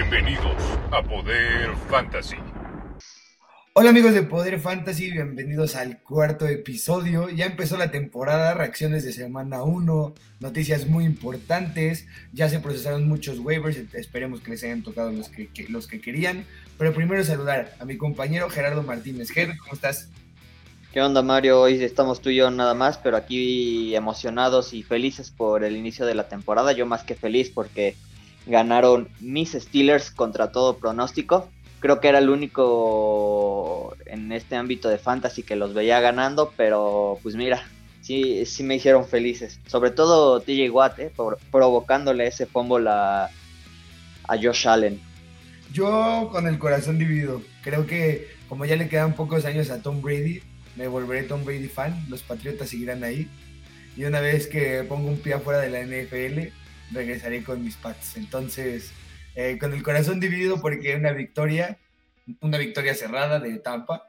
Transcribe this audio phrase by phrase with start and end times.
[0.00, 2.36] Bienvenidos a Poder Fantasy.
[3.72, 7.28] Hola amigos de Poder Fantasy, bienvenidos al cuarto episodio.
[7.30, 12.06] Ya empezó la temporada, reacciones de semana 1, noticias muy importantes.
[12.32, 16.44] Ya se procesaron muchos waivers, esperemos que les hayan tocado los que, los que querían.
[16.78, 19.32] Pero primero saludar a mi compañero Gerardo Martínez.
[19.32, 20.10] Ger, ¿cómo estás?
[20.92, 21.60] ¿Qué onda Mario?
[21.60, 26.06] Hoy estamos tú y yo nada más, pero aquí emocionados y felices por el inicio
[26.06, 26.70] de la temporada.
[26.70, 27.96] Yo más que feliz porque
[28.48, 31.48] ganaron mis Steelers contra todo pronóstico.
[31.80, 37.18] Creo que era el único en este ámbito de fantasy que los veía ganando, pero
[37.22, 37.62] pues mira,
[38.00, 39.60] sí, sí me hicieron felices.
[39.66, 41.12] Sobre todo TJ Watt, eh,
[41.52, 43.26] provocándole ese fumble a,
[44.24, 45.00] a Josh Allen.
[45.72, 47.42] Yo con el corazón dividido.
[47.62, 50.40] Creo que como ya le quedan pocos años a Tom Brady,
[50.76, 53.28] me volveré Tom Brady fan, los Patriotas seguirán ahí.
[53.96, 56.52] Y una vez que pongo un pie afuera de la NFL,
[56.92, 58.16] regresaré con mis Pats.
[58.16, 58.90] Entonces,
[59.34, 61.78] eh, con el corazón dividido porque una victoria,
[62.40, 64.08] una victoria cerrada de Tampa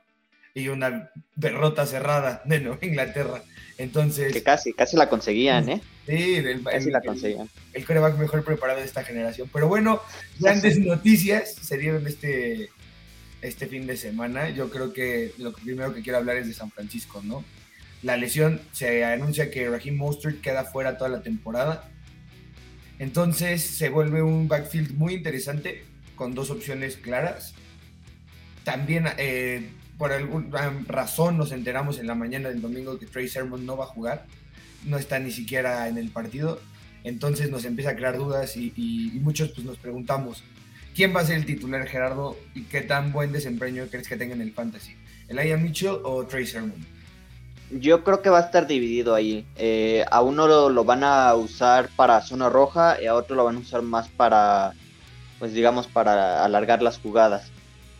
[0.53, 3.41] y una derrota cerrada de Nueva Inglaterra.
[3.77, 4.33] Entonces...
[4.33, 5.81] Que casi, casi la conseguían, ¿eh?
[6.05, 7.49] Sí, el, casi la conseguían.
[7.73, 9.49] El, coreback mejor preparado de esta generación.
[9.53, 10.01] Pero bueno,
[10.39, 12.69] grandes noticias se dieron este
[13.41, 14.49] este fin de semana.
[14.49, 17.43] Yo creo que lo primero que quiero hablar es de San Francisco, ¿no?
[18.01, 21.89] La lesión se anuncia que Raheem Mostert queda fuera toda la temporada.
[22.99, 25.83] Entonces se vuelve un backfield muy interesante
[26.15, 27.53] con dos opciones claras.
[28.65, 33.65] También eh, por alguna razón nos enteramos en la mañana del domingo que Trey Sermon
[33.65, 34.25] no va a jugar,
[34.85, 36.61] no está ni siquiera en el partido.
[37.05, 40.43] Entonces nos empieza a crear dudas y, muchos pues nos preguntamos,
[40.95, 42.37] ¿Quién va a ser el titular, Gerardo?
[42.53, 44.95] ¿Y qué tan buen desempeño crees que tenga en el fantasy?
[45.29, 46.73] ¿Elijah Mitchell o Trey Sermon?
[47.71, 49.45] Yo creo que va a estar dividido ahí.
[49.55, 53.57] Eh, a uno lo, van a usar para zona roja y a otro lo van
[53.57, 54.73] a usar más para,
[55.37, 57.51] pues digamos, para alargar las jugadas.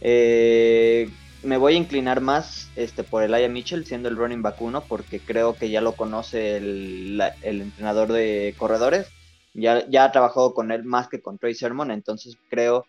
[0.01, 1.09] Eh,
[1.43, 5.19] me voy a inclinar más este, por Elijah Mitchell siendo el running back uno porque
[5.19, 9.07] creo que ya lo conoce el entrenador de corredores
[9.53, 12.85] ya, ya ha trabajado con él más que con Trey Sermon, entonces creo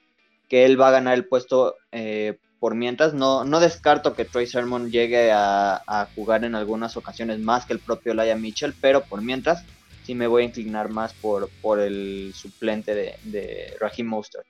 [0.48, 3.14] que él va a ganar el puesto eh, por mientras.
[3.14, 7.80] No, no descarto que Trey Sermon llegue a, jugar en algunas ocasiones más que el
[7.80, 9.64] propio Laia Mitchell, pero por mientras
[10.04, 14.46] sí me voy a inclinar más por, por el suplente de, de Raheem Mostert.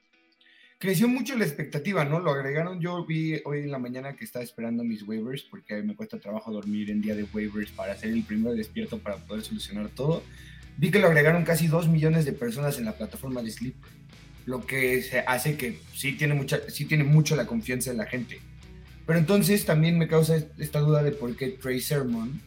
[0.79, 2.21] Creció mucho la expectativa, ¿no?
[2.21, 2.81] Lo agregaron.
[2.81, 6.51] Yo vi hoy en la mañana que estaba esperando mis waivers porque me cuesta trabajo
[6.51, 10.23] dormir en día de waivers para ser el primero despierto para poder solucionar todo.
[10.79, 13.75] Vi que lo agregaron casi 2 millones de personas en la plataforma de Sleep,
[14.51, 18.41] lo que hace que sí tiene, mucha, sí tiene mucho la confianza en la gente.
[19.07, 22.41] Pero entonces también me causa esta duda de por qué Trey Sermon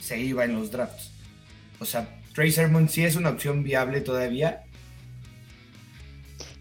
[0.00, 1.10] se iba en los drafts.
[1.80, 4.62] O sea, Trey Sermon sí es una opción viable todavía.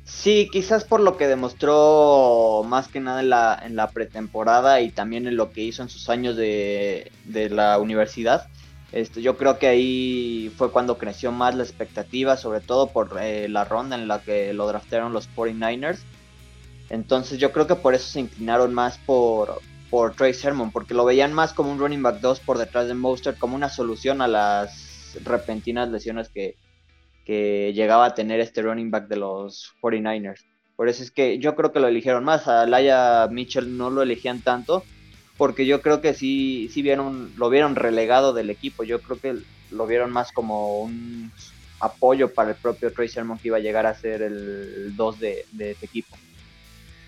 [0.04, 4.92] Sí, quizás por lo que demostró más que nada en la, en la pretemporada y
[4.92, 8.51] también en lo que hizo en sus años de, de la universidad
[8.92, 13.48] este, yo creo que ahí fue cuando creció más la expectativa, sobre todo por eh,
[13.48, 16.00] la ronda en la que lo draftearon los 49ers.
[16.90, 21.06] Entonces yo creo que por eso se inclinaron más por, por Trey Sermon, porque lo
[21.06, 24.28] veían más como un running back 2 por detrás de Monster, como una solución a
[24.28, 26.58] las repentinas lesiones que,
[27.26, 30.44] que llegaba a tener este running back de los 49ers.
[30.76, 32.50] Por eso es que yo creo que lo eligieron más.
[32.50, 34.84] A Laia Mitchell no lo elegían tanto
[35.42, 38.84] porque yo creo que sí, sí vieron, lo vieron relegado del equipo.
[38.84, 39.42] Yo creo que
[39.72, 41.32] lo vieron más como un
[41.80, 45.46] apoyo para el propio Trey Sermon que iba a llegar a ser el 2 de,
[45.52, 46.16] de este equipo.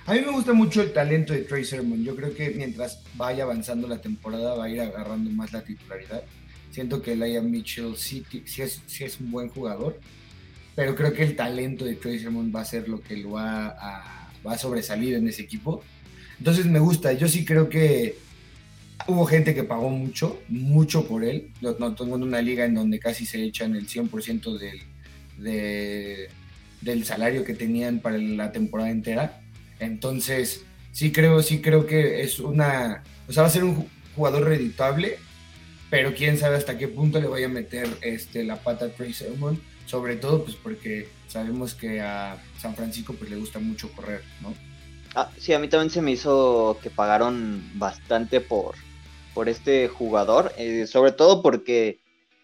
[0.07, 2.03] A mí me gusta mucho el talento de Trey Sermon.
[2.03, 6.23] Yo creo que mientras vaya avanzando la temporada va a ir agarrando más la titularidad.
[6.71, 10.00] Siento que Liam Mitchell sí, sí, es, sí, es, un buen jugador,
[10.73, 13.67] pero creo que el talento de Trey Sermon va a ser lo que lo va
[13.67, 15.83] a, va a sobresalir en ese equipo.
[16.39, 17.13] Entonces me gusta.
[17.13, 18.22] Yo sí creo que
[19.07, 21.51] hubo gente que pagó mucho, mucho por él.
[21.61, 24.57] No, tengo una liga en donde casi se echan el 100%
[25.37, 26.27] del,
[26.81, 29.41] del salario que tenían para la temporada entera.
[29.79, 33.03] Entonces, sí creo, sí creo que es una.
[33.27, 35.17] O sea, va a ser un jugador reditable,
[35.89, 39.13] pero quién sabe hasta qué punto le vaya a meter este, la pata a Trey
[39.13, 39.59] Sermon.
[39.85, 44.53] Sobre todo, pues porque sabemos que a San Francisco pues, le gusta mucho correr, ¿no?
[45.15, 48.75] Ah, sí, a mí también se me hizo que pagaron bastante por,
[49.33, 52.00] por este jugador, eh, sobre todo porque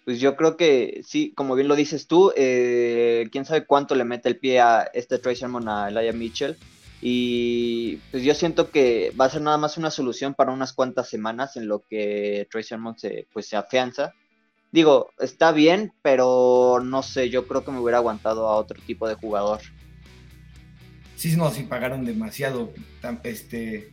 [0.05, 4.05] pues yo creo que sí, como bien lo dices tú, eh, quién sabe cuánto le
[4.05, 6.57] mete el pie a este Trace Sermon a Elijah Mitchell.
[7.01, 11.07] Y pues yo siento que va a ser nada más una solución para unas cuantas
[11.07, 14.13] semanas en lo que Trace Sermon se, pues, se afianza.
[14.71, 19.07] Digo, está bien, pero no sé, yo creo que me hubiera aguantado a otro tipo
[19.07, 19.61] de jugador.
[21.15, 22.73] sí, no, sí pagaron demasiado.
[23.23, 23.91] Este,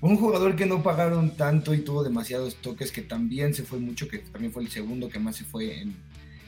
[0.00, 4.08] un jugador que no pagaron tanto y tuvo demasiados toques, que también se fue mucho,
[4.08, 5.96] que también fue el segundo que más se fue en,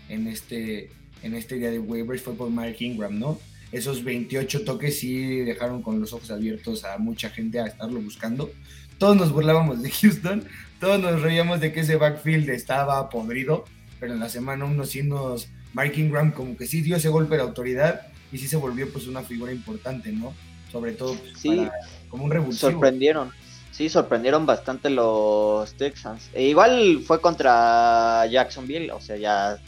[0.09, 0.91] en este,
[1.23, 3.39] en este día de waivers, fue por Mark Ingram, ¿no?
[3.73, 8.51] Esos 28 toques sí dejaron con los ojos abiertos a mucha gente a estarlo buscando.
[8.99, 10.45] Todos nos burlábamos de Houston,
[10.79, 13.65] todos nos reíamos de que ese backfield estaba podrido,
[13.99, 15.49] pero en la semana uno sí nos...
[15.73, 19.07] Mark Ingram como que sí dio ese golpe de autoridad y sí se volvió pues
[19.07, 20.35] una figura importante, ¿no?
[20.73, 21.69] Sobre todo sí,
[22.11, 22.73] como un revulsivo.
[22.73, 23.31] Sorprendieron.
[23.71, 26.29] Sí, sorprendieron bastante los Texans.
[26.35, 29.59] E igual fue contra Jacksonville, o sea, ya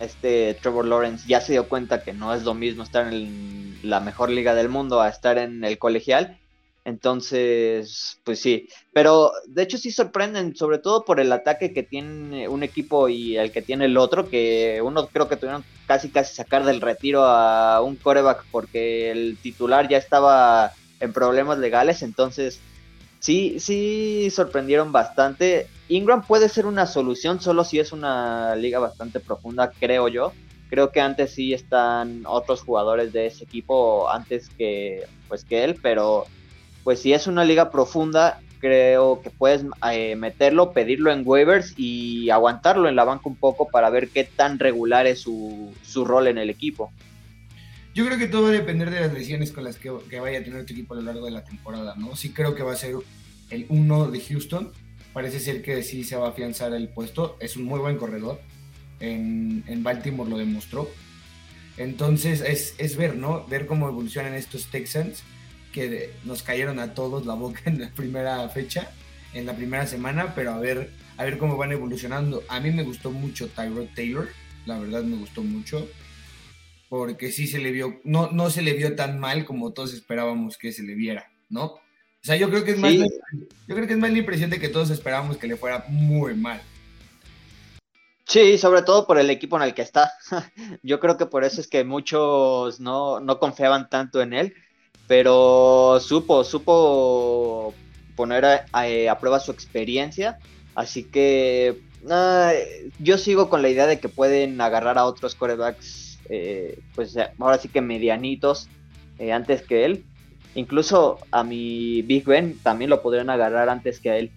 [0.00, 4.00] este Trevor Lawrence ya se dio cuenta que no es lo mismo estar en la
[4.00, 6.38] mejor liga del mundo a estar en el colegial.
[6.84, 12.46] Entonces, pues sí, pero de hecho sí sorprenden, sobre todo por el ataque que tiene
[12.46, 16.34] un equipo y el que tiene el otro, que uno creo que tuvieron casi casi
[16.34, 22.60] sacar del retiro a un coreback porque el titular ya estaba en problemas legales, entonces
[23.20, 25.66] sí, sí sorprendieron bastante.
[25.88, 30.32] Ingram puede ser una solución solo si es una liga bastante profunda, creo yo.
[30.70, 35.78] Creo que antes sí están otros jugadores de ese equipo antes que pues que él,
[35.80, 36.24] pero
[36.82, 42.30] pues si es una liga profunda, creo que puedes eh, meterlo, pedirlo en waivers y
[42.30, 46.28] aguantarlo en la banca un poco para ver qué tan regular es su, su rol
[46.28, 46.90] en el equipo.
[47.94, 49.88] Yo creo que todo va a depender de las lesiones con las que,
[50.18, 52.16] vaya a tener tu equipo a lo largo de la temporada, ¿no?
[52.16, 52.96] Sí creo que va a ser
[53.50, 54.72] el uno de Houston.
[55.12, 57.36] Parece ser que sí se va a afianzar el puesto.
[57.38, 58.40] Es un muy buen corredor.
[58.98, 60.90] En, Baltimore lo demostró.
[61.76, 63.46] Entonces es, es, ver, ¿no?
[63.46, 65.22] Ver cómo evolucionan estos Texans
[65.72, 68.90] que nos cayeron a todos la boca en la primera fecha,
[69.34, 72.42] en la primera semana, pero a ver, a ver cómo van evolucionando.
[72.48, 74.28] A mí me gustó mucho Tyrod Taylor,
[74.66, 75.88] la verdad me gustó mucho
[76.88, 80.58] porque sí se le vio, no, no se le vio tan mal como todos esperábamos
[80.58, 81.64] que se le viera, ¿no?
[81.64, 84.58] O sea, yo creo que es más, yo creo que es más la impresión de
[84.58, 86.62] que todos esperábamos que le fuera muy mal.
[88.26, 90.12] Sí, sobre todo por el equipo en el que está.
[90.82, 94.54] yo creo que por eso es que muchos no, confiaban tanto en él,
[95.06, 97.74] pero supo, supo
[98.16, 100.38] poner a, prueba su experiencia,
[100.74, 101.80] así que
[102.98, 107.58] yo sigo con la idea de que pueden agarrar a otros corebacks eh, pues ahora
[107.58, 108.68] sí que medianitos
[109.18, 110.04] eh, antes que él.
[110.54, 114.30] Incluso a mi Big Ben también lo podrían agarrar antes que a él.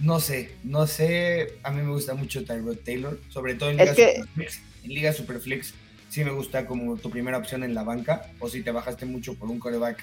[0.00, 1.54] No sé, no sé.
[1.62, 5.74] A mí me gusta mucho Tyrod Taylor, sobre todo en Liga, Superflex, en Liga Superflex.
[6.08, 9.34] Sí me gusta como tu primera opción en la banca, o si te bajaste mucho
[9.34, 10.02] por un coreback.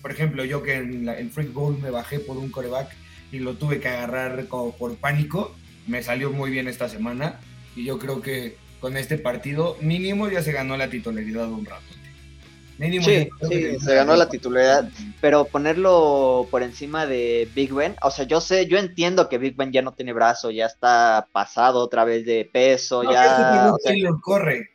[0.00, 2.90] Por ejemplo, yo que en el Freak Bowl me bajé por un coreback
[3.30, 5.54] y lo tuve que agarrar como por pánico,
[5.86, 7.40] me salió muy bien esta semana
[7.74, 11.84] y yo creo que con este partido, mínimo ya se ganó la titularidad un rato.
[12.78, 14.90] Mínimo sí, sí, se ganó la titularidad,
[15.20, 19.54] pero ponerlo por encima de Big Ben, o sea, yo sé, yo entiendo que Big
[19.54, 23.72] Ben ya no tiene brazo, ya está pasado otra vez de peso, ya...
[23.72, 24.70] O corre.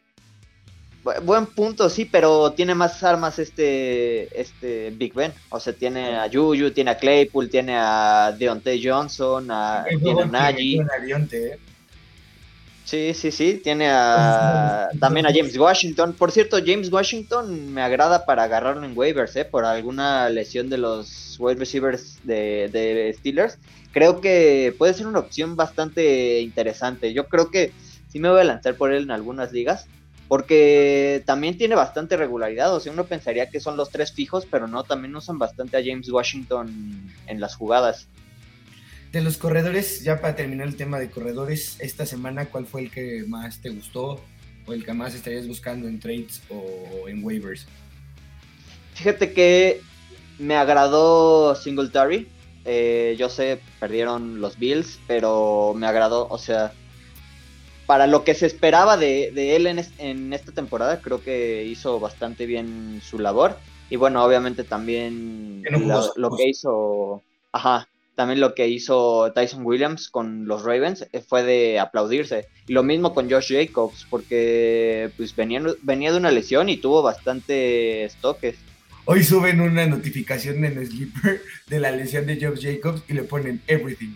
[1.24, 5.34] Buen punto, sí, pero tiene más armas este, este Big Ben.
[5.50, 10.26] O sea, tiene a Juju, tiene a Claypool, tiene a Deontay Johnson, a, tiene a
[10.26, 10.80] Nagy.
[12.88, 16.14] Sí, sí, sí, tiene a, también a James Washington.
[16.14, 19.44] Por cierto, James Washington me agrada para agarrarlo en waivers, ¿eh?
[19.44, 23.58] Por alguna lesión de los wide receivers de, de Steelers.
[23.92, 27.12] Creo que puede ser una opción bastante interesante.
[27.12, 27.74] Yo creo que
[28.08, 29.88] sí me voy a lanzar por él en algunas ligas.
[30.30, 32.74] Porque también tiene bastante regularidad.
[32.74, 35.84] O sea, uno pensaría que son los tres fijos, pero no, también usan bastante a
[35.84, 38.08] James Washington en las jugadas.
[39.12, 42.92] De los corredores, ya para terminar el tema de corredores, esta semana, ¿cuál fue el
[42.92, 44.22] que más te gustó
[44.66, 47.66] o el que más estarías buscando en trades o en waivers?
[48.94, 49.82] Fíjate que
[50.40, 52.28] me agradó Singletary.
[52.66, 56.74] Eh, yo sé, perdieron los Bills, pero me agradó, o sea,
[57.86, 62.46] para lo que se esperaba de, él en, en, esta temporada, creo que hizo bastante
[62.46, 63.58] bien su labor.
[63.90, 65.64] Y bueno, obviamente también
[66.18, 67.24] lo, que hizo,
[67.54, 67.88] ajá,
[68.18, 72.48] también lo que hizo Tyson Williams con los Ravens eh, fue de aplaudirse.
[72.66, 77.04] Y lo mismo con Josh Jacobs, porque pues venía, venía de una lesión y tuvo
[77.04, 78.56] bastantes toques.
[79.06, 83.62] Hoy suben una notificación en Sleeper de la lesión de Josh Jacobs y le ponen
[83.68, 84.16] everything.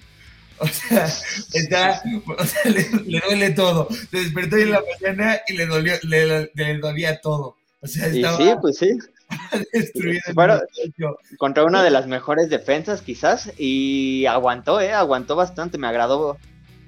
[0.58, 1.06] O sea,
[1.54, 3.88] está, o sea le, duele todo.
[4.10, 7.56] Se despertó en la mañana y le, dolió, le, dolía todo.
[7.82, 8.98] O sea, estaba, sí, pues sí.
[11.38, 16.38] contra una de las mejores defensas quizás y aguantó, eh, aguantó bastante, me agradó.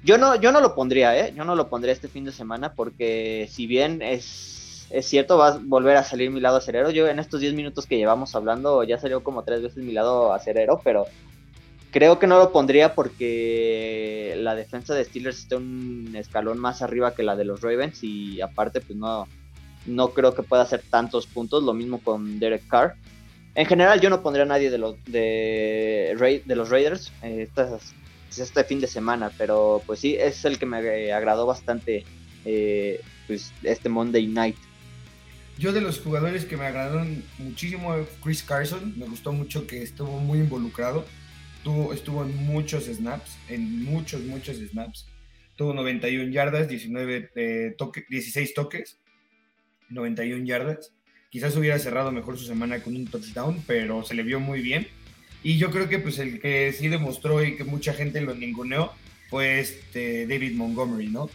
[0.02, 2.74] Yo no, yo no lo pondría, eh, yo no lo pondría este fin de semana
[2.74, 6.90] porque si bien es es cierto, va a volver a salir mi lado acerero.
[6.90, 10.32] Yo en estos 10 minutos que llevamos hablando ya salió como tres veces mi lado
[10.32, 11.06] acerero, pero
[11.90, 17.14] creo que no lo pondría porque la defensa de Steelers está un escalón más arriba
[17.14, 19.26] que la de los Ravens y aparte pues no,
[19.86, 22.94] no creo que pueda hacer tantos puntos, lo mismo con Derek Carr.
[23.54, 27.48] En general yo no pondría a nadie de los, de, de los Raiders eh,
[28.36, 32.04] este fin de semana, pero pues sí, es el que me agradó bastante
[32.44, 34.56] eh, pues, este Monday Night.
[35.56, 40.18] Yo de los jugadores que me agradaron muchísimo, Chris Carson, me gustó mucho que estuvo
[40.18, 41.04] muy involucrado,
[41.64, 45.06] Tuvo, estuvo en muchos snaps, en muchos, muchos snaps.
[45.56, 48.98] Tuvo 91 yardas, 19 eh, toque, 16 toques,
[49.90, 50.92] 91 yardas.
[51.30, 54.86] Quizás hubiera cerrado mejor su semana con un touchdown, pero se le vio muy bien.
[55.42, 58.92] Y yo creo que pues el que sí demostró y que mucha gente lo ninguneó
[59.28, 61.28] fue este David Montgomery, ¿no?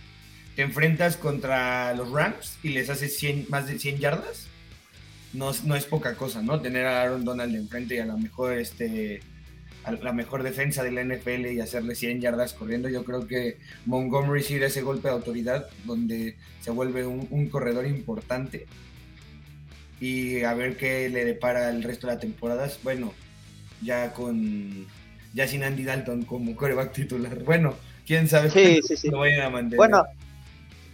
[0.56, 4.48] Te enfrentas contra los Rams y les haces 100, más de 100 yardas.
[5.34, 6.60] No, no es poca cosa, ¿no?
[6.60, 9.22] Tener a Aaron Donald enfrente y a lo mejor este
[9.92, 12.90] la mejor defensa de la NFL y hacerle 100 yardas corriendo.
[12.90, 17.86] Yo creo que Montgomery sí da ese golpe de autoridad donde se vuelve un, corredor
[17.86, 18.66] importante.
[20.00, 22.70] Y a ver qué le depara el resto de la temporada.
[22.84, 23.14] Bueno,
[23.82, 24.88] ya con
[25.34, 27.44] ya sin Andy Dalton como coreback titular.
[27.44, 29.10] Bueno, quién sabe sí, sí, sí.
[29.10, 30.06] Bueno,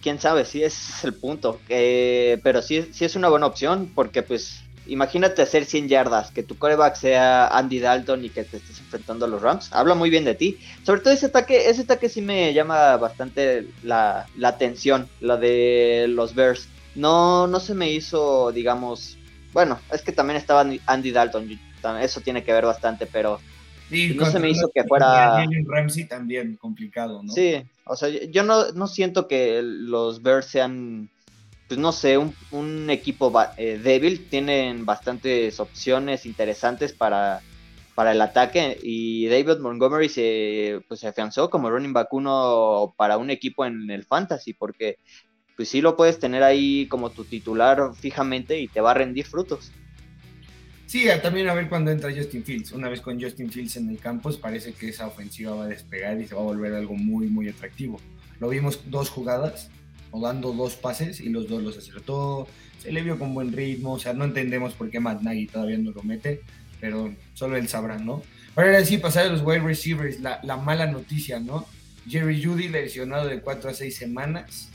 [0.01, 1.61] quién sabe, sí es el punto.
[1.69, 6.43] Eh, pero sí, sí es una buena opción porque pues imagínate hacer 100 yardas, que
[6.43, 9.69] tu coreback sea Andy Dalton y que te estés enfrentando a los Rams.
[9.71, 10.59] Habla muy bien de ti.
[10.83, 16.35] Sobre todo ese ataque, ese ataque sí me llama bastante la, atención, la de los
[16.35, 16.67] Bears.
[16.95, 19.17] No, no se me hizo, digamos,
[19.53, 21.59] bueno, es que también estaba Andy Dalton,
[22.01, 23.39] eso tiene que ver bastante, pero
[23.89, 25.45] no se me hizo que fuera...
[25.67, 27.31] Ramsey también complicado, ¿no?
[27.31, 31.09] Sí, o sea, yo no, no siento que los Bears sean
[31.67, 37.41] pues no sé, un, equipo eh, débil, tienen bastantes opciones interesantes para,
[37.95, 43.17] para el ataque y David Montgomery se, pues, se afianzó como running back uno para
[43.17, 44.99] un equipo en el fantasy porque
[45.55, 49.25] pues sí lo puedes tener ahí como tu titular fijamente y te va a rendir
[49.25, 49.71] frutos.
[50.85, 52.71] Sí, también a ver cuando entra Justin Fields.
[52.71, 56.19] Una vez con Justin Fields en el campus, parece que esa ofensiva va a despegar
[56.21, 57.99] y se va a volver algo muy, muy atractivo.
[58.39, 59.71] Lo vimos dos jugadas,
[60.19, 62.47] dando dos pases y los dos los acertó.
[62.81, 65.77] Se le vio con buen ritmo, o sea, no entendemos por qué Matt Nagy todavía
[65.77, 66.41] no lo mete,
[66.79, 68.21] pero solo él sabrá, ¿no?
[68.55, 71.65] Ahora sí, pasar a los wide receivers, la, la mala noticia, ¿no?
[72.07, 74.69] Jerry Judy lesionado de 4 a 6 semanas.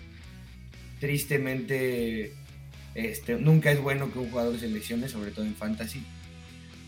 [0.98, 2.34] Tristemente,
[2.94, 6.04] este, nunca es bueno que un jugador se lesione, sobre todo en fantasy.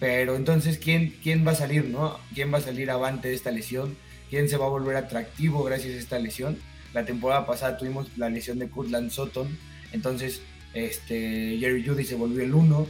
[0.01, 2.19] Pero entonces, ¿quién, ¿quién va a salir, no?
[2.35, 3.97] ¿Quién va a salir avante de esta lesión?
[4.29, 6.59] ¿Quién se va a volver atractivo gracias a esta lesión?
[6.93, 9.59] La temporada pasada tuvimos la lesión de Kurtland Sutton,
[9.93, 10.43] entonces
[10.75, 12.87] este, Jerry Judy se volvió el uno.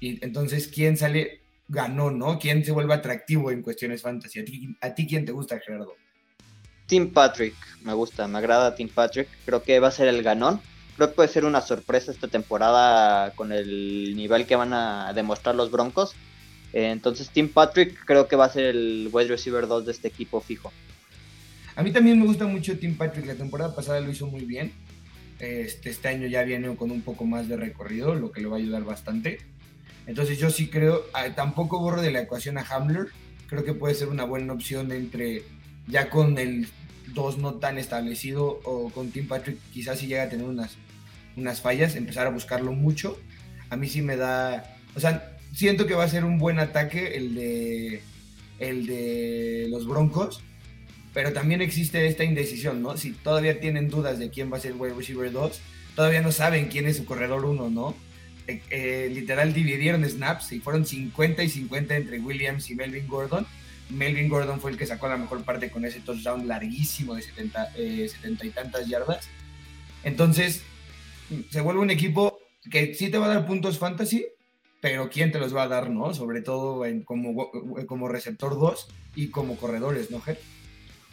[0.00, 1.40] Y entonces, ¿quién sale?
[1.68, 2.38] Ganó, ¿no?
[2.38, 4.40] ¿Quién se vuelve atractivo en cuestiones fantasy?
[4.40, 5.94] ¿A ti, ¿A ti quién te gusta, Gerardo?
[6.86, 9.28] Tim Patrick, me gusta, me agrada Tim Patrick.
[9.44, 10.60] Creo que va a ser el ganón.
[10.94, 15.54] Creo que puede ser una sorpresa esta temporada con el nivel que van a demostrar
[15.54, 16.14] los Broncos.
[16.72, 20.40] Entonces, Tim Patrick creo que va a ser el wide receiver 2 de este equipo
[20.40, 20.72] fijo.
[21.76, 23.26] A mí también me gusta mucho Tim Patrick.
[23.26, 24.72] La temporada pasada lo hizo muy bien.
[25.38, 28.56] Este, este año ya viene con un poco más de recorrido, lo que le va
[28.56, 29.38] a ayudar bastante.
[30.06, 33.08] Entonces yo sí creo, ah, tampoco borro de la ecuación a Hamler.
[33.46, 35.42] Creo que puede ser una buena opción entre
[35.86, 36.66] ya con el
[37.12, 40.76] 2 no tan establecido o con Tim Patrick quizás si llega a tener unas,
[41.36, 43.18] unas fallas, empezar a buscarlo mucho.
[43.68, 47.16] A mí sí me da, o sea, siento que va a ser un buen ataque
[47.16, 48.02] el de,
[48.60, 50.42] el de los Broncos
[51.16, 52.98] pero también existe esta indecisión, ¿no?
[52.98, 55.60] Si todavía tienen dudas de quién va a ser el wide receiver 2,
[55.94, 57.96] todavía no saben quién es su corredor 1, ¿no?
[58.46, 63.46] Eh, eh, literal dividieron snaps y fueron 50 y 50 entre Williams y Melvin Gordon.
[63.88, 67.72] Melvin Gordon fue el que sacó la mejor parte con ese touchdown larguísimo de 70,
[67.76, 68.10] eh,
[68.42, 69.26] y tantas yardas.
[70.04, 70.64] Entonces,
[71.48, 72.38] se vuelve un equipo
[72.70, 74.26] que sí te va a dar puntos fantasy,
[74.82, 76.12] pero ¿quién te los va a dar, no?
[76.12, 77.50] Sobre todo como,
[77.86, 80.38] como receptor 2 y como corredores, ¿no, Ger?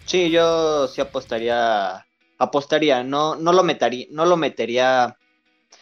[0.05, 2.05] Sí, yo sí apostaría,
[2.37, 5.17] apostaría, no, no lo metería, no lo metería.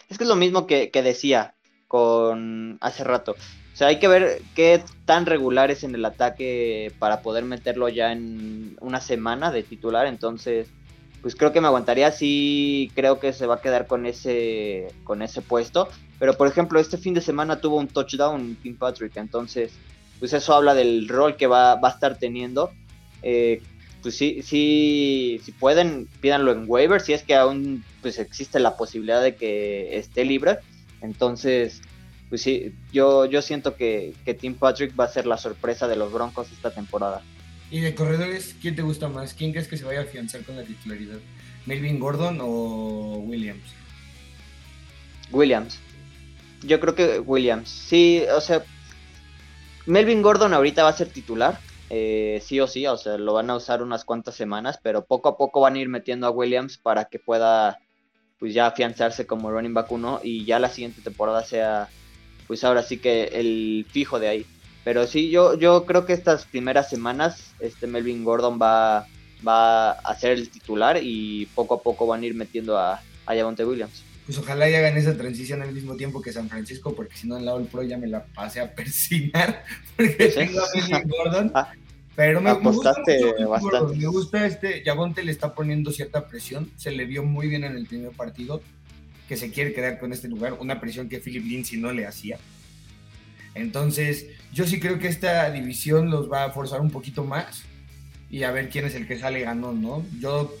[0.08, 1.54] Es que es lo mismo que, decía
[1.88, 3.32] con hace rato.
[3.32, 7.88] O sea, hay que ver qué tan regular es en el ataque para poder meterlo
[7.88, 10.06] ya en una semana de titular.
[10.06, 10.68] Entonces,
[11.22, 12.12] pues creo que me aguantaría.
[12.12, 15.88] Sí, creo que se va a quedar con ese, con ese puesto.
[16.18, 19.16] Pero por ejemplo, este fin de semana tuvo un touchdown Tim Patrick.
[19.16, 19.72] Entonces,
[20.18, 22.70] pues eso habla del rol que va, va a estar teniendo.
[23.22, 23.62] Eh,
[24.02, 28.76] pues sí, sí, si pueden, pídanlo en waiver, si es que aún pues existe la
[28.76, 30.58] posibilidad de que esté libre.
[31.00, 31.80] Entonces,
[32.28, 35.96] pues sí, yo, yo siento que, que Tim Patrick va a ser la sorpresa de
[35.96, 37.22] los Broncos esta temporada.
[37.70, 39.34] Y de corredores, ¿quién te gusta más?
[39.34, 41.18] ¿Quién crees que se vaya a afianzar con la titularidad?
[41.64, 43.62] ¿Melvin Gordon o Williams?
[45.30, 45.78] Williams.
[46.62, 47.68] Yo creo que Williams.
[47.68, 48.62] Sí, o sea,
[49.86, 51.60] Melvin Gordon ahorita va a ser titular.
[51.94, 55.28] Eh, sí o sí, o sea, lo van a usar unas cuantas semanas, pero poco
[55.28, 57.80] a poco van a ir metiendo a Williams para que pueda
[58.38, 61.90] pues ya afianzarse como running back uno y ya la siguiente temporada sea
[62.46, 64.46] pues ahora sí que el fijo de ahí.
[64.84, 69.06] Pero sí, yo, yo creo que estas primeras semanas este Melvin Gordon va,
[69.46, 73.34] va a ser el titular y poco a poco van a ir metiendo a, a
[73.34, 74.02] Javonte Williams.
[74.26, 77.36] Pues ojalá y hagan esa transición al mismo tiempo que San Francisco, porque si no
[77.36, 79.64] en la All Pro ya me la pasé a persinar,
[79.96, 81.50] porque tengo a Gordon.
[81.54, 81.72] Ah,
[82.14, 83.96] pero me, gusta, bastante.
[83.96, 87.74] me gusta este, Javonte le está poniendo cierta presión, se le vio muy bien en
[87.74, 88.62] el primer partido,
[89.28, 92.38] que se quiere quedar con este lugar, una presión que Philip Lindsay no le hacía.
[93.54, 97.64] Entonces, yo sí creo que esta división los va a forzar un poquito más
[98.30, 100.04] y a ver quién es el que sale ganón, ¿no?
[100.20, 100.54] Yo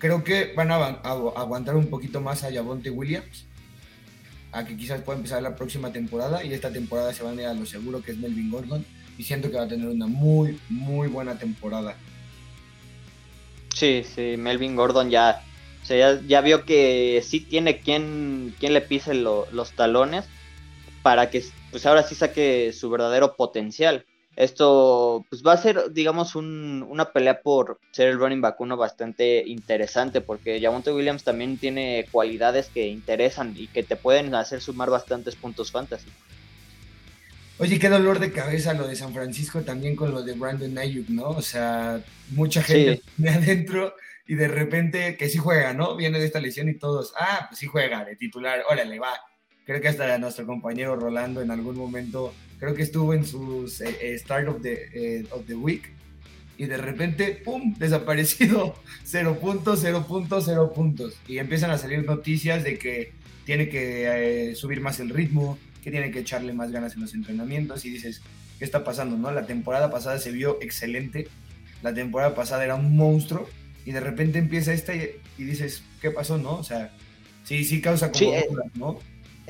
[0.00, 3.44] creo que van a, aguantar un poquito más a Javonte Williams,
[4.50, 7.46] a que quizás pueda empezar la próxima temporada y esta temporada se van a ir
[7.46, 8.84] a lo seguro que es Melvin Gordon
[9.16, 11.94] y siento que va a tener una muy, muy buena temporada.
[13.74, 15.44] Sí, sí, Melvin Gordon ya,
[15.86, 20.24] ya, vio que sí tiene quien, quien le pise los talones
[21.02, 24.04] para que pues ahora sí saque su verdadero potencial.
[24.40, 29.44] Esto pues va a ser, digamos, una pelea por ser el running back uno bastante
[29.46, 34.88] interesante, porque Javonte Williams también tiene cualidades que interesan y que te pueden hacer sumar
[34.88, 36.08] bastantes puntos fantasy.
[37.58, 41.10] Oye, qué dolor de cabeza lo de San Francisco también con lo de Brandon Ayuk,
[41.10, 41.28] ¿no?
[41.28, 43.94] O sea, mucha gente de adentro
[44.26, 45.96] y de repente que sí juega, ¿no?
[45.96, 49.12] Viene de esta lesión y todos, ah, pues sí juega de titular, órale, va
[49.70, 53.96] creo que hasta nuestro compañero Rolando en algún momento, creo que estuvo en sus eh,
[54.00, 55.82] eh, Start of the, eh, of the Week
[56.58, 61.16] y de repente, ¡pum!, desaparecido, cero puntos, cero puntos, cero puntos.
[61.26, 63.12] Y empiezan a salir noticias de que
[63.46, 67.86] tiene que subir más el ritmo, que tiene que echarle más ganas en los entrenamientos
[67.86, 68.20] y dices,
[68.58, 69.16] ¿qué está pasando?
[69.16, 71.28] no La temporada pasada se vio excelente,
[71.82, 73.48] la temporada pasada era un monstruo
[73.86, 76.36] y de repente empieza esta y, dices, ¿qué pasó?
[76.36, 76.56] ¿No?
[76.56, 76.92] O sea,
[77.42, 78.32] sí, sí causa como
[78.74, 78.98] ¿no?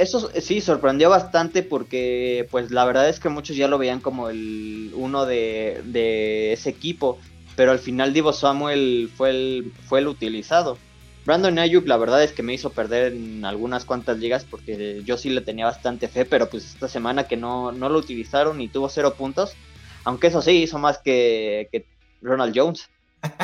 [0.01, 4.31] Eso sí, sorprendió bastante porque pues la verdad es que muchos ya lo veían como
[4.31, 7.19] el uno de, ese equipo,
[7.55, 10.79] pero al final Divo Samuel fue el, fue el utilizado.
[11.27, 15.19] Brandon Ayuk la verdad es que me hizo perder en algunas cuantas ligas porque yo
[15.19, 18.69] sí le tenía bastante fe, pero pues esta semana que no, no lo utilizaron y
[18.69, 19.53] tuvo cero puntos,
[20.05, 21.85] aunque eso sí hizo más que, que
[22.23, 22.89] Ronald Jones,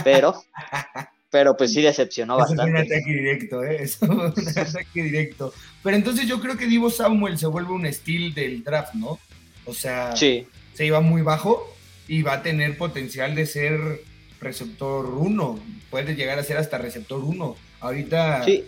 [0.03, 0.43] pero
[1.31, 2.63] pero pues sí decepcionó bastante.
[2.63, 3.77] Es un ataque directo, ¿eh?
[3.81, 5.53] Es un ataque directo.
[5.83, 9.19] Pero entonces yo creo que Divo Samuel se vuelve un estilo del draft, ¿no?
[9.65, 10.47] O sea, se
[10.79, 11.75] iba muy bajo
[12.09, 14.03] y va a tener potencial de ser
[14.41, 15.59] receptor 1.
[15.91, 17.57] Puede llegar a ser hasta receptor 1.
[17.81, 18.45] Ahorita.
[18.45, 18.65] Sí.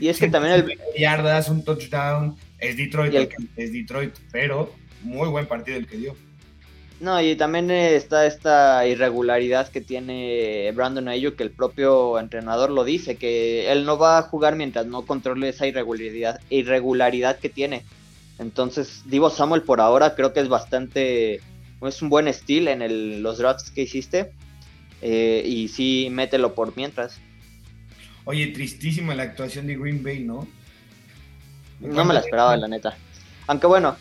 [0.00, 0.78] Y es que también el.
[0.98, 2.36] Yardas, un touchdown.
[2.58, 4.72] Es Detroit, es Detroit, pero
[5.02, 6.16] muy buen partido el que dio.
[6.98, 12.84] No, y también está esta irregularidad que tiene Brandon Ayuk, que el propio entrenador lo
[12.84, 17.84] dice, que él no va a jugar mientras no controle esa irregularidad, irregularidad que tiene.
[18.38, 21.42] Entonces, Divo Samuel por ahora creo que es bastante,
[21.82, 24.32] es un buen estilo en los drafts que hiciste.
[25.02, 27.18] Eh, y sí, mételo por mientras.
[28.24, 30.48] Oye, tristísima la actuación de Green Bay, ¿no?
[31.80, 32.96] No me la esperaba, la neta.
[33.46, 33.96] Aunque bueno,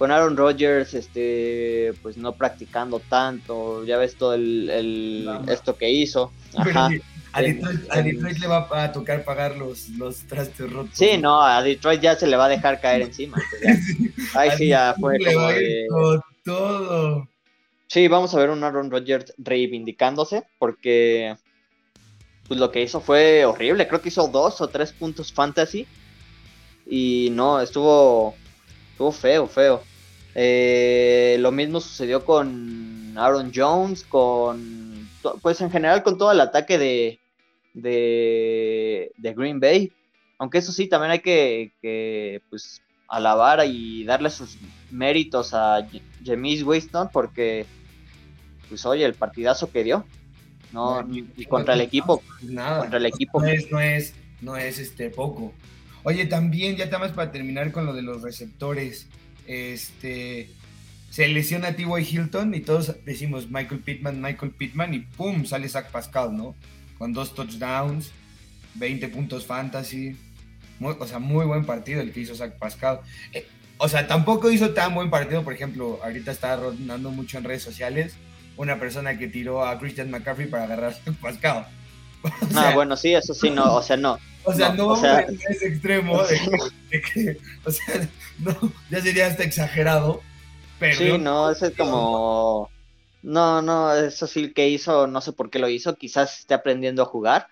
[0.00, 6.32] con Aaron Rodgers, este, pues no practicando tanto, ya ves todo el, esto que hizo.
[6.56, 6.88] Ajá.
[7.32, 10.92] A Detroit, le va a tocar pagar los, los trastes rotos.
[10.94, 13.36] Sí, no, a Detroit ya se le va a dejar caer encima.
[14.34, 17.28] Ahí sí ya fue como todo.
[17.86, 21.36] Sí, vamos a ver un Aaron Rodgers reivindicándose porque
[22.48, 23.86] pues lo que hizo fue horrible.
[23.86, 25.86] Creo que hizo dos o tres puntos fantasy
[26.86, 28.34] y no, estuvo,
[28.92, 29.89] estuvo feo, feo.
[30.34, 35.08] Eh, lo mismo sucedió con Aaron Jones, con
[35.42, 37.18] pues en general con todo el ataque de,
[37.74, 39.92] de, Green Bay.
[40.38, 44.56] Aunque eso sí, también hay que, pues, alabar y darle sus
[44.90, 45.86] méritos a
[46.24, 47.66] James Winston porque,
[48.68, 50.04] pues oye, el partidazo que dio.
[50.72, 52.22] No, y contra el equipo.
[52.42, 52.80] Nada.
[52.80, 53.40] Contra el equipo.
[53.40, 55.52] No es, no es, no es este poco.
[56.04, 59.08] Oye, también, ya estamos para terminar con lo de los receptores.
[59.50, 60.48] Este,
[61.10, 62.02] se lesiona T.Y.
[62.08, 65.44] Hilton y todos decimos Michael Pittman, Michael Pittman y ¡pum!
[65.44, 66.54] sale Zach Pascal, ¿no?
[66.98, 68.12] Con dos touchdowns,
[68.76, 70.16] 20 puntos fantasy.
[70.80, 73.00] o sea, muy buen partido el que hizo Zach Pascal.
[73.32, 73.44] Eh,
[73.78, 77.64] o sea, tampoco hizo tan buen partido, por ejemplo, ahorita está rondando mucho en redes
[77.64, 78.14] sociales
[78.56, 81.66] una persona que tiró a Christian McCaffrey para agarrar a Pascal.
[82.54, 84.20] ah, bueno, sí, eso sí, no, o sea, no.
[84.44, 88.56] O sea, no, vamos a ese extremo de, que, o sea, no,
[88.90, 90.22] ya sería hasta exagerado.
[90.78, 92.70] Pero sí, no, eso es como.
[93.22, 97.02] No, no, eso sí que hizo, no sé por qué lo hizo, quizás esté aprendiendo
[97.02, 97.48] a jugar,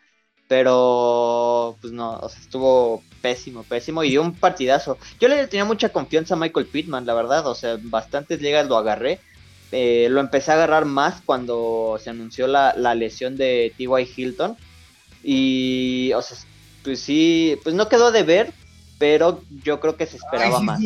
[0.49, 4.97] pero pues no, o sea, estuvo pésimo, pésimo y un partidazo.
[5.21, 8.79] Yo le tenía mucha confianza a Michael Pittman, la verdad, o sea, bastantes ligas lo
[8.79, 9.21] agarré.
[9.71, 14.09] Eh, lo empecé a agarrar más cuando se anunció la, la lesión de T.Y.
[14.17, 14.57] Hilton.
[15.23, 16.39] Y, o sea,
[16.83, 18.53] pues sí, pues no quedó de ver,
[18.99, 20.81] pero yo creo que se esperaba más.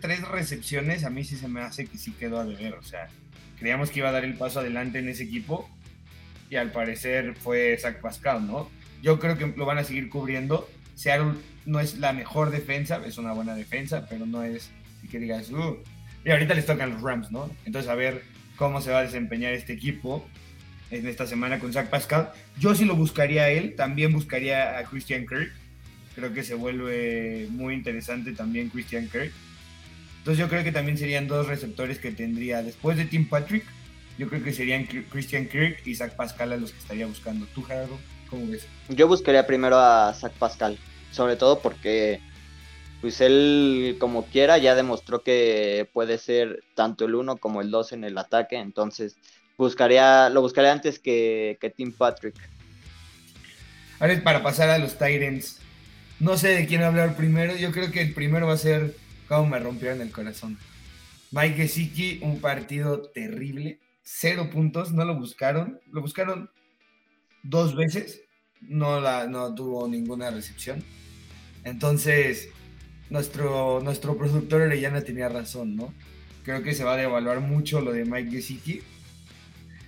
[0.00, 3.08] tres, recepciones, a mí sí se me hace que sí quedó a deber, o sea,
[3.58, 5.68] creíamos que iba a dar el paso adelante en ese equipo
[6.50, 8.68] y al parecer fue Zach Pascal, ¿no?
[9.02, 10.68] Yo creo que lo van a seguir cubriendo.
[10.94, 11.34] Seattle
[11.64, 14.70] no es la mejor defensa, es una buena defensa, pero no es
[15.10, 15.78] que digas, uh.
[16.24, 17.50] Y ahorita les tocan los Rams, ¿no?
[17.64, 18.22] Entonces a ver
[18.56, 20.24] cómo se va a desempeñar este equipo
[20.92, 22.30] en esta semana con Zach Pascal.
[22.58, 25.50] Yo sí lo buscaría a él, también buscaría a Christian Kirk.
[26.14, 29.32] Creo que se vuelve muy interesante también Christian Kirk.
[30.18, 33.64] Entonces yo creo que también serían dos receptores que tendría después de Tim Patrick.
[34.18, 37.46] Yo creo que serían Christian Kirk y Zach Pascal a los que estaría buscando.
[37.54, 37.98] ¿Tú, Gerardo?
[38.28, 38.66] ¿Cómo ves?
[38.90, 40.78] Yo buscaría primero a Zach Pascal,
[41.10, 42.20] sobre todo porque
[43.00, 47.92] pues él como quiera ya demostró que puede ser tanto el uno como el dos
[47.92, 49.16] en el ataque, entonces
[49.56, 52.34] buscaría, lo buscaría antes que, que Tim Patrick.
[54.02, 55.60] Ahora para pasar a los Titans.
[56.18, 57.56] No sé de quién hablar primero.
[57.56, 58.96] Yo creo que el primero va a ser
[59.28, 60.58] cómo me rompieron el corazón.
[61.30, 63.78] Mike Gesicki, un partido terrible.
[64.02, 65.80] Cero puntos, no lo buscaron.
[65.90, 66.50] Lo buscaron
[67.44, 68.22] dos veces.
[68.60, 70.82] No, la, no tuvo ninguna recepción.
[71.64, 72.48] Entonces,
[73.08, 75.94] nuestro, nuestro productor Orellana tenía razón, ¿no?
[76.44, 78.82] Creo que se va a devaluar mucho lo de Mike Gesicki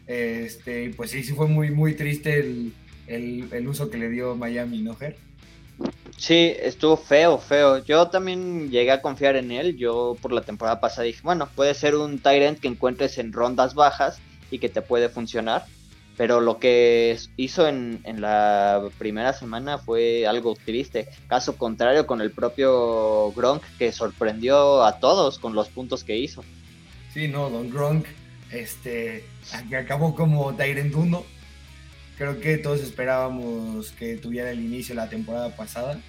[0.07, 2.39] este, pues sí, sí fue muy, muy triste
[3.07, 5.17] el, uso que le dio Miami, ¿no, Ger?
[6.17, 7.85] Sí, estuvo feo, feo.
[7.85, 9.77] Yo también llegué a confiar en él.
[9.77, 13.75] Yo por la temporada pasada dije, bueno, puede ser un Tyrant que encuentres en rondas
[13.75, 15.65] bajas y que te puede funcionar.
[16.17, 21.09] Pero lo que hizo en, en, la primera semana fue algo triste.
[21.27, 26.45] Caso contrario con el propio Gronk, que sorprendió a todos con los puntos que hizo.
[27.13, 28.07] Sí, no, Don Gronk
[28.55, 29.25] este,
[29.69, 31.25] que acabó como Tyrant 1.
[32.17, 36.01] Creo que todos esperábamos que tuviera el inicio la temporada pasada,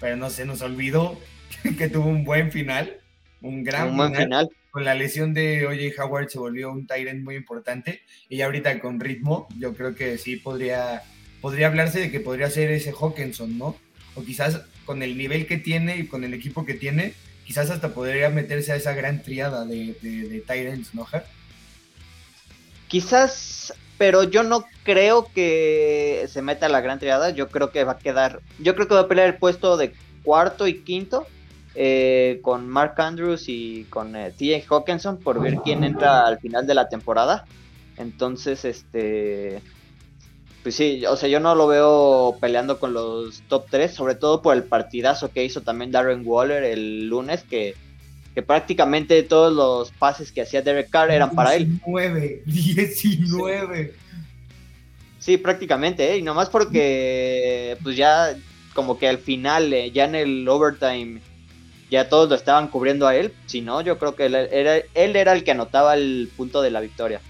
[0.00, 1.18] pero no se nos olvidó
[1.78, 2.98] que tuvo un buen final,
[3.40, 8.02] un gran final, Con la lesión de OJ Howard se volvió un Tyrant muy importante
[8.28, 11.02] y ahorita con ritmo, yo creo que sí podría,
[11.40, 13.76] podría hablarse de que podría ser ese Hawkinson, ¿no?
[14.14, 17.14] O quizás con el nivel que tiene y con el equipo que tiene,
[17.46, 21.06] quizás hasta podría meterse a esa gran triada de, de, de Tyrants, ¿no,
[22.92, 27.30] Quizás, pero yo no creo que se meta a la gran triada.
[27.30, 28.40] Yo creo que va a quedar.
[28.58, 31.26] Yo creo que va a pelear el puesto de cuarto y quinto.
[31.74, 34.66] Eh, con Mark Andrews y con eh, T.J.
[34.68, 37.46] Hawkinson por ver quién entra al final de la temporada.
[37.96, 39.62] Entonces, este.
[40.62, 44.42] Pues sí, o sea, yo no lo veo peleando con los top 3, sobre todo
[44.42, 47.74] por el partidazo que hizo también Darren Waller el lunes, que
[48.34, 51.66] que prácticamente todos los pases que hacía Derek Carr eran para él.
[51.68, 53.94] 19, 19.
[55.18, 56.18] Sí, prácticamente, ¿eh?
[56.18, 58.36] y nomás porque pues ya
[58.74, 61.20] como que al final, eh, ya en el overtime,
[61.92, 65.14] ya todos lo estaban cubriendo a él, si no, yo creo que él era, él
[65.14, 67.20] era el que anotaba el punto de la victoria.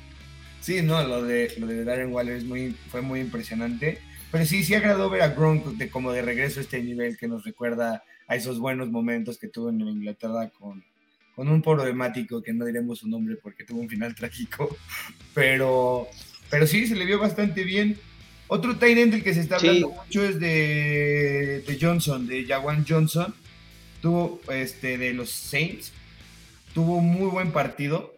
[0.62, 3.98] Sí, no, lo de, lo de Darren Waller es muy, fue muy impresionante,
[4.30, 7.28] pero sí, sí agradó ver a Gronk de, como de regreso a este nivel que
[7.28, 10.82] nos recuerda a esos buenos momentos que tuvo en Inglaterra con,
[11.34, 14.76] con un problemático que no diremos su nombre porque tuvo un final trágico,
[15.34, 16.08] pero,
[16.50, 17.98] pero sí, se le vio bastante bien.
[18.48, 23.34] Otro tight del que se está hablando mucho es de, de, Johnson, de Jawan Johnson.
[24.02, 25.90] Tuvo este de los Saints.
[26.74, 28.14] Tuvo un muy buen partido.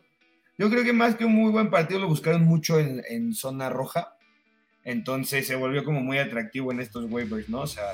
[0.58, 4.16] Yo creo que más que un muy buen partido lo buscaron mucho en, zona roja.
[4.82, 7.60] Entonces se volvió como muy atractivo en estos waivers, ¿no?
[7.60, 7.84] O sea,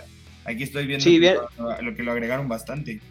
[0.44, 1.50] aquí estoy viendo
[1.82, 3.02] lo que lo agregaron bastante.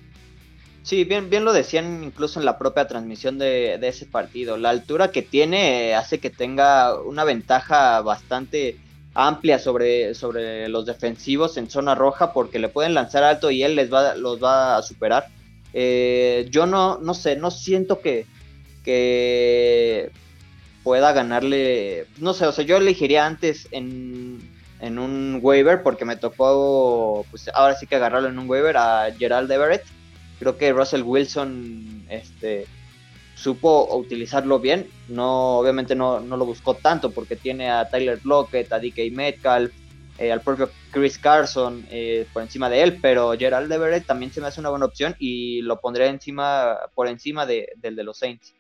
[0.84, 4.58] Sí, bien, bien lo decían incluso en la propia transmisión de, ese partido.
[4.58, 8.78] La altura que tiene hace que tenga una ventaja bastante
[9.14, 13.76] amplia sobre, sobre los defensivos en zona roja porque le pueden lanzar alto y él
[13.76, 15.28] les va, los va a superar.
[15.74, 18.26] Eh, yo no, no sé, no siento que,
[18.84, 20.12] que
[20.84, 24.40] pueda ganarle, no sé, o sea, yo elegiría antes en,
[24.80, 29.10] en un waiver porque me tocó, pues ahora sí que agarrarlo en un waiver a
[29.18, 29.84] Gerald Everett.
[30.40, 32.66] Creo que Russell Wilson este,
[33.36, 34.88] supo utilizarlo bien.
[35.08, 39.72] No, obviamente no, no lo buscó tanto porque tiene a Tyler Lockett, a DK Metcalf,
[40.18, 44.42] eh, al propio Chris Carson eh, por encima de él, pero Gerald Everett también se
[44.42, 48.18] me hace una buena opción y lo pondré encima, por encima de, del de los
[48.18, 48.54] Saints.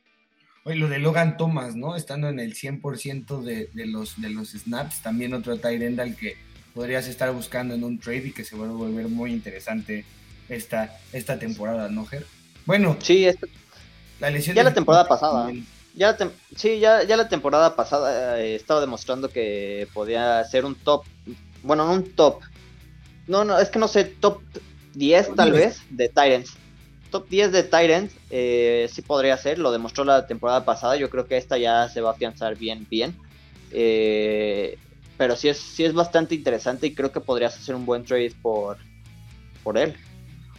[0.64, 1.96] Oye, lo de Logan Thomas, ¿no?
[1.96, 6.16] Estando en el 100% de, de, los, de los snaps, también otro tight end al
[6.16, 6.38] que
[6.74, 10.06] podrías estar buscando en un trade y que se va a volver muy interesante
[10.50, 12.26] esta, esta temporada, ¿no, Ger?
[12.66, 13.28] Bueno, sí,
[14.20, 15.52] la lesión ya la temporada pasada.
[15.96, 16.16] Ya
[16.56, 21.04] sí, ya, ya la temporada pasada eh, estaba demostrando que podía ser un top,
[21.64, 22.42] bueno, no un top,
[23.28, 24.42] no, no, es que no sé, top
[24.94, 26.56] 10 tal vez de Titans
[27.10, 31.28] top 10 de Tyrant eh, sí podría ser, lo demostró la temporada pasada, yo creo
[31.28, 33.16] que esta ya se va a afianzar bien, bien.
[33.72, 34.78] Eh,
[35.18, 38.34] pero sí es, sí es bastante interesante y creo que podrías hacer un buen trade
[38.42, 38.78] por,
[39.64, 39.96] por él.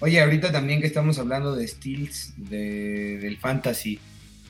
[0.00, 4.00] Oye, ahorita también que estamos hablando de steals de, del fantasy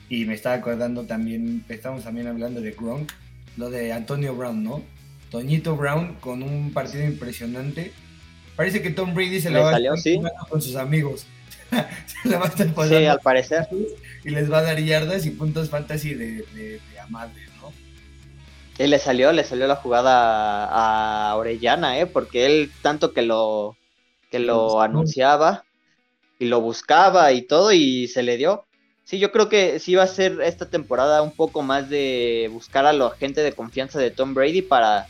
[0.09, 3.11] y me estaba acordando también, estamos también hablando de Gronk,
[3.57, 4.81] lo de Antonio Brown, ¿no?
[5.29, 7.91] Toñito Brown con un partido impresionante.
[8.55, 10.21] Parece que Tom Brady se la va a ¿sí?
[10.49, 11.25] con sus amigos.
[12.21, 13.67] se la va a estar Sí, al parecer.
[14.23, 17.71] Y les va a dar yardas y puntos fantasy de, de, amable, ¿no?
[18.77, 22.05] Y le salió, le salió la jugada a Orellana, ¿eh?
[22.05, 23.77] Porque él tanto que lo,
[24.31, 25.65] que lo anunciaba
[26.39, 28.65] y lo buscaba y todo y se le dio.
[29.03, 32.85] Sí, yo creo que sí va a ser esta temporada un poco más de buscar
[32.85, 35.07] a la gente de confianza de Tom Brady para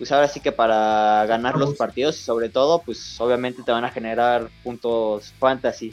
[0.00, 3.84] pues ahora sí que para ganar los partidos y sobre todo, pues obviamente te van
[3.84, 5.92] a generar puntos fantasy.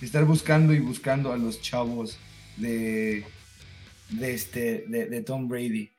[0.00, 2.16] Estar buscando y buscando a los chavos
[2.56, 3.26] de,
[4.08, 5.90] de, este, de, Tom Brady.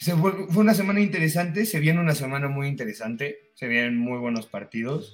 [0.00, 5.12] Fue, una semana interesante, se viene una semana muy interesante, se vienen muy buenos partidos.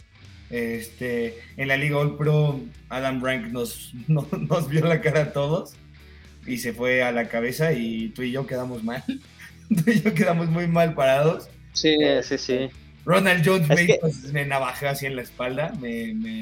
[0.48, 5.32] Este, en la Liga All Pro, Adam Rank nos, nos, nos vio la cara a
[5.32, 5.74] todos
[6.46, 9.02] y se fue a la cabeza y tú y yo quedamos mal.
[9.86, 11.48] y yo quedamos muy mal parados.
[11.72, 12.70] Sí, sí, sí.
[13.04, 13.68] Ronald Jones
[14.00, 15.72] pues, me, navajó así en la espalda.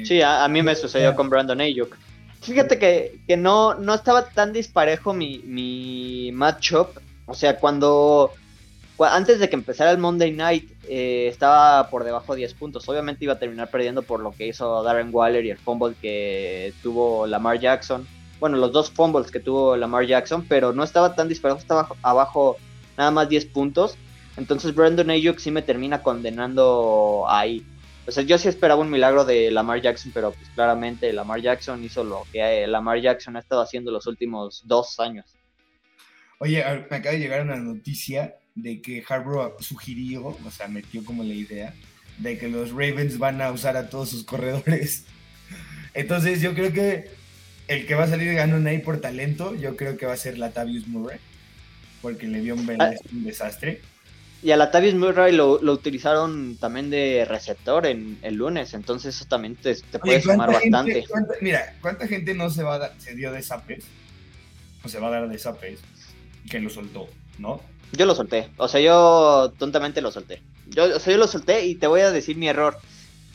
[0.03, 1.95] Sí, a, mí me sucedió con Brandon Ayuk.
[2.41, 6.99] Fíjate que, que, no, no estaba tan disparejo mi, mi matchup.
[7.25, 8.31] O sea, cuando,
[8.99, 12.87] antes de que empezara el Monday Night eh, estaba por debajo de 10 puntos.
[12.87, 16.73] Obviamente iba a terminar perdiendo por lo que hizo Darren Waller y el fumble que
[16.83, 18.07] tuvo Lamar Jackson.
[18.39, 22.57] Bueno, los dos fumbles que tuvo Lamar Jackson, pero no estaba tan disparejo, estaba abajo
[22.97, 23.97] nada más 10 puntos.
[24.37, 27.65] Entonces Brandon Ayuk sí me termina condenando ahí.
[28.07, 31.83] O sea, yo sí esperaba un milagro de Lamar Jackson, pero pues claramente Lamar Jackson
[31.83, 35.25] hizo lo que Lamar Jackson ha estado haciendo los últimos dos años.
[36.39, 41.23] Oye, me acaba de llegar una noticia de que Harbaugh sugirió, o sea, metió como
[41.23, 41.73] la idea,
[42.17, 45.05] de que los Ravens van a usar a todos sus corredores.
[45.93, 47.09] Entonces yo creo que
[47.67, 50.37] el que va a salir ganando ahí por talento, yo creo que va a ser
[50.37, 51.19] Latavius Murray
[52.01, 52.91] porque le dio un, ah.
[53.11, 53.81] un desastre.
[54.43, 59.25] Y a Latavius Murray lo, lo, utilizaron también de receptor en el lunes, entonces eso
[59.25, 61.03] también te, puede sumar bastante.
[61.41, 63.85] mira, ¿cuánta gente no se va a se dio de zapes?
[64.83, 65.79] O se va a dar de zapes
[66.49, 67.61] que lo soltó, ¿no?
[67.91, 70.41] Yo lo solté, o sea, yo tontamente lo solté.
[70.67, 72.77] Yo, o sea, yo lo solté y te voy a decir mi error.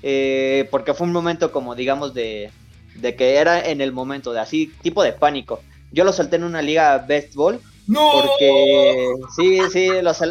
[0.02, 2.50] Eh, porque fue un momento como, digamos, de,
[2.94, 5.60] de que era en el momento de así, tipo de pánico.
[5.92, 8.12] Yo lo solté en una liga ball ¡No!
[8.12, 10.22] Porque sí, sí, los,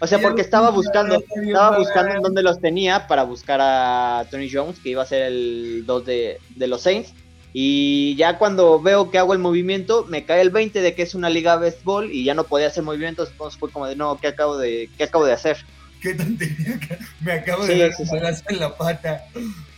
[0.00, 4.48] o sea, porque estaba buscando, estaba buscando en dónde los tenía para buscar a Tony
[4.50, 7.12] Jones, que iba a ser el 2 de, los Saints.
[7.52, 11.14] Y ya cuando veo que hago el movimiento, me cae el 20 de que es
[11.14, 14.28] una liga baseball y ya no podía hacer movimientos, entonces fue como de, no, ¿qué
[14.28, 15.56] acabo de, qué acabo de hacer?
[16.00, 16.80] Qué tontería,
[17.20, 19.22] me acabo de dar en la pata.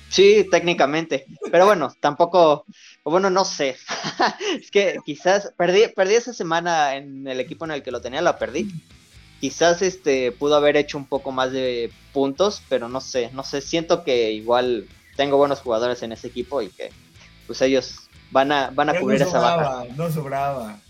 [0.08, 1.26] Sí, técnicamente.
[1.50, 2.64] Pero bueno, tampoco,
[3.02, 3.76] bueno, no sé.
[4.60, 8.20] es que quizás perdí, perdí esa semana en el equipo en el que lo tenía,
[8.20, 8.68] la perdí.
[9.40, 13.60] Quizás este pudo haber hecho un poco más de puntos, pero no sé, no sé,
[13.60, 16.90] siento que igual tengo buenos jugadores en ese equipo y que
[17.52, 19.84] pues ellos van a van a cubrir esa baja.
[19.94, 20.80] No sobraba.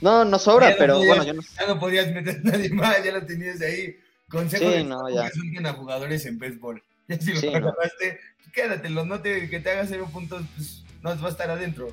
[0.00, 3.12] No, no sobra, pero bueno, yo no Ya no podías meter a nadie más, ya
[3.12, 3.98] lo tenías ahí.
[4.30, 5.30] Consejo sí, no, ya.
[5.68, 6.82] a jugadores en béisbol.
[7.08, 8.20] Ya si lo agarraste,
[8.54, 11.88] quédatelo, no te, que te haga cero puntos, pues no va a estar adentro,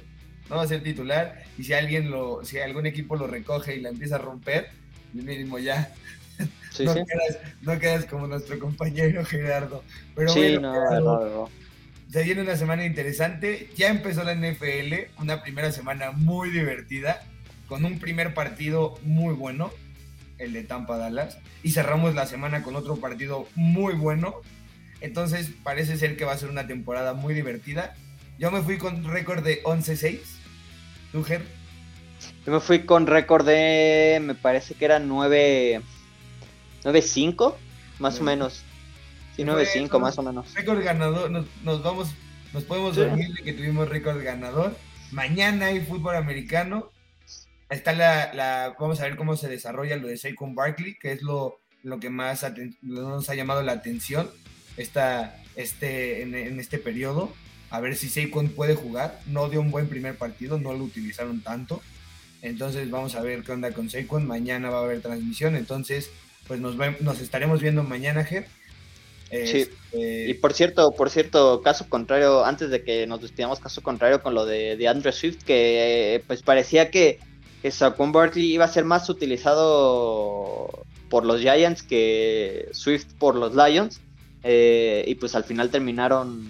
[0.50, 1.44] no va a ser titular.
[1.58, 4.70] Y si alguien lo, si algún equipo lo recoge y la empieza a romper,
[5.12, 5.92] mínimo ya.
[6.40, 9.84] no, Quedas, no, Quedas, como nuestro compañero Gerardo.
[10.16, 11.50] Pero sí, no, no,
[12.12, 13.70] se viene una semana interesante.
[13.76, 17.22] Ya empezó la NFL, una primera semana muy divertida,
[17.68, 19.72] con un primer partido muy bueno,
[20.40, 24.36] el de Tampa Dallas, y cerramos la semana con otro partido muy bueno.
[25.02, 27.94] Entonces parece ser que va a ser una temporada muy divertida.
[28.40, 30.20] Yo me fui con récord de 11-6.
[31.12, 31.44] ¿Tú, Ger?
[32.46, 35.82] Yo me fui con récord de, me parece que era 9,
[36.84, 37.56] 9-5,
[38.00, 38.64] más o menos.
[39.40, 40.54] Sí, 9-5, más o menos.
[40.54, 42.10] Récord ganador, nos, vamos,
[42.54, 44.76] nos podemos dormir de que tuvimos récord ganador.
[45.12, 46.90] Mañana hay fútbol americano.
[47.70, 51.22] Está la, la, vamos a ver cómo se desarrolla lo de Saquon Barkley, que es
[51.22, 52.46] lo, lo que más
[52.82, 54.30] nos ha llamado la atención
[54.76, 57.32] esta, este, en, en este periodo.
[57.70, 59.20] A ver si Saquon puede jugar.
[59.28, 61.82] No dio un buen primer partido, no lo utilizaron tanto.
[62.42, 64.28] Entonces vamos a ver qué onda con Saquon.
[64.28, 65.56] Mañana va a haber transmisión.
[65.56, 66.10] Entonces,
[66.48, 68.48] pues nos, nos estaremos viendo mañana, Ger.
[69.32, 69.68] Sí.
[69.92, 74.22] Este, y por cierto, por cierto, caso contrario, antes de que nos despidamos, caso contrario
[74.22, 77.20] con lo de, de Andrew Swift, que pues parecía que,
[77.62, 83.56] que Saquon Barkley iba a ser más utilizado por los Giants que Swift por los
[83.56, 84.02] Lions.
[84.44, 86.50] Eh, y pues al final terminaron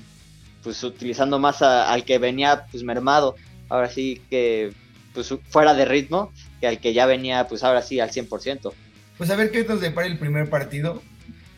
[0.61, 3.35] pues utilizando más al que venía pues mermado.
[3.69, 4.71] Ahora sí que
[5.13, 8.71] pues fuera de ritmo que al que ya venía pues ahora sí al 100%.
[9.17, 11.01] Pues a ver qué nos depara el primer partido.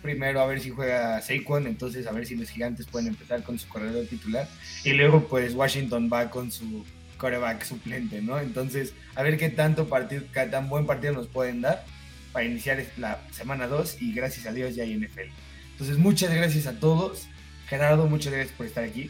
[0.01, 3.59] Primero a ver si juega Saquon, entonces a ver si los gigantes pueden empezar con
[3.59, 4.47] su corredor titular.
[4.83, 6.85] Y luego pues Washington va con su
[7.17, 8.39] coreback suplente, ¿no?
[8.39, 11.85] Entonces a ver qué tanto partido, qué tan buen partido nos pueden dar
[12.31, 15.29] para iniciar la semana 2 y gracias a Dios ya hay NFL.
[15.71, 17.27] Entonces muchas gracias a todos.
[17.67, 19.09] Gerardo, muchas gracias por estar aquí.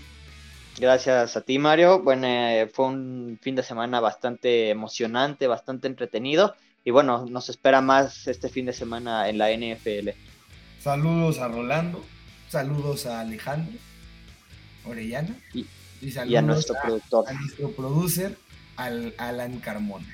[0.80, 2.02] Gracias a ti, Mario.
[2.02, 6.56] Bueno, eh, fue un fin de semana bastante emocionante, bastante entretenido.
[6.84, 10.10] Y bueno, nos espera más este fin de semana en la NFL.
[10.82, 12.04] Saludos a Rolando,
[12.50, 13.78] saludos a Alejandro
[14.84, 15.68] Orellana y,
[16.18, 17.30] a nuestro productor.
[17.30, 18.36] A nuestro producer,
[18.78, 20.08] al Alan Carmona.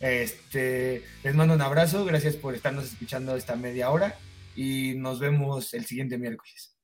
[0.00, 4.16] Este, les mando un abrazo, gracias por estarnos escuchando esta media hora
[4.56, 6.74] y nos vemos el siguiente miércoles.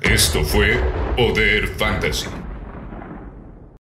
[0.00, 0.76] Esto fue
[1.16, 2.26] Poder Fantasy.